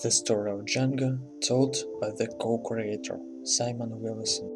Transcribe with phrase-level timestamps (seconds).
[0.00, 4.48] The story of Django told by the co-creator Simon Willison.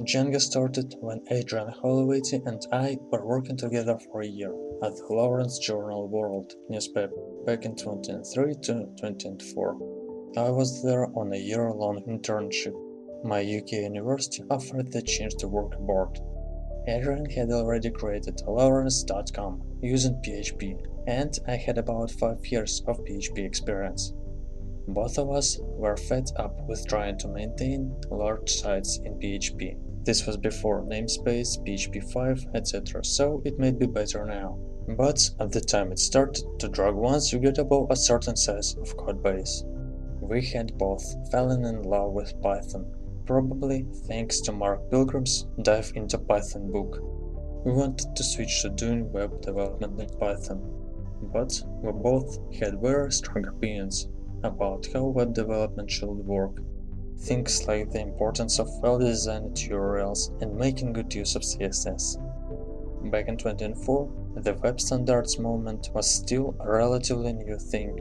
[0.00, 5.06] Django started when Adrian Holovaty and I were working together for a year at the
[5.10, 7.12] Lawrence Journal World newspaper
[7.44, 9.76] back in 2003 to 2004.
[10.38, 12.74] I was there on a year-long internship.
[13.22, 16.18] My UK university offered the chance to work abroad.
[16.88, 23.44] Adrian had already created Lawrence.com using PHP, and I had about 5 years of PHP
[23.44, 24.14] experience.
[24.88, 29.76] Both of us were fed up with trying to maintain large sites in PHP.
[30.04, 34.56] This was before namespace, PHP 5, etc., so it may be better now.
[34.96, 38.76] But at the time it started to drag once you get above a certain size
[38.76, 39.64] of codebase.
[40.20, 42.86] We had both fallen in love with Python,
[43.26, 47.00] probably thanks to Mark Pilgrim's Dive into Python book.
[47.64, 50.62] We wanted to switch to doing web development in Python,
[51.32, 54.08] but we both had very strong opinions
[54.42, 56.58] about how web development should work
[57.18, 62.18] Things like the importance of well-designed URLs and making good use of CSS.
[63.10, 67.98] Back in 2004, the web standards movement was still a relatively new thing.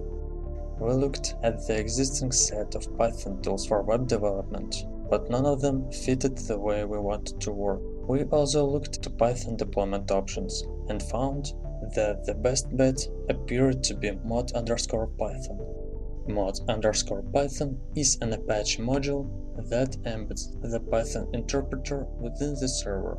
[0.80, 5.62] We looked at the existing set of Python tools for web development, but none of
[5.62, 7.82] them fitted the way we wanted to work.
[8.08, 11.54] We also looked to Python deployment options and found
[11.96, 15.75] that the best bet appeared to be mod underscore Python
[16.28, 19.28] mod underscore python is an Apache module
[19.70, 23.18] that embeds the Python interpreter within the server.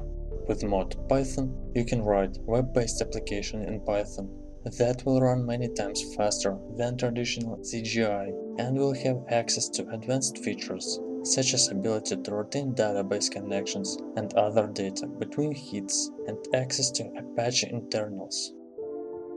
[0.49, 4.29] With mod Python, you can write web-based application in Python
[4.65, 10.39] that will run many times faster than traditional CGI and will have access to advanced
[10.39, 16.91] features such as ability to retain database connections and other data between hits and access
[16.93, 18.53] to Apache internals.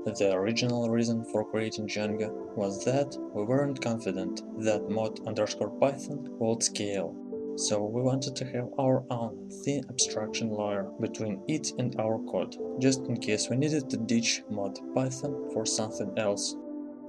[0.05, 6.25] The original reason for creating Django was that we weren't confident that mod underscore Python
[6.39, 7.13] would scale,
[7.57, 12.55] so we wanted to have our own thin abstraction layer between it and our code,
[12.79, 16.55] just in case we needed to ditch mod Python for something else.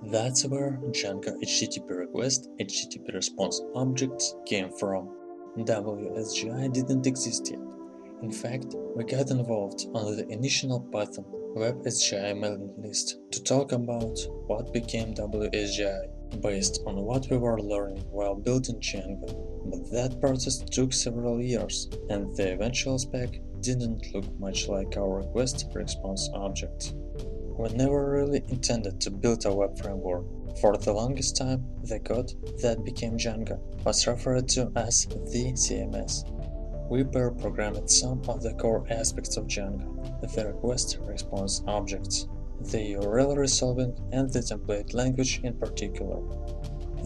[0.03, 5.10] That's where Django HTTP request, HTTP response objects came from.
[5.59, 7.60] WSGI didn't exist yet.
[8.22, 11.25] In fact, we got involved on the initial Python
[11.55, 14.16] Web-SIG mailing list to talk about
[14.47, 19.28] what became WSGI based on what we were learning while building Django,
[19.65, 25.19] but that process took several years and the eventual spec didn't look much like our
[25.19, 26.94] request response object.
[27.59, 30.25] We never really intended to build a web framework.
[30.61, 32.32] For the longest time, the code
[32.62, 36.25] that became Django was referred to as the CMS,
[36.90, 39.86] we pair programmed some of the core aspects of Django,
[40.34, 42.26] the request response objects,
[42.72, 46.20] the URL resolving, and the template language in particular.